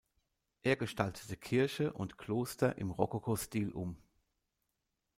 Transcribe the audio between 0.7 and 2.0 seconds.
gestaltete Kirche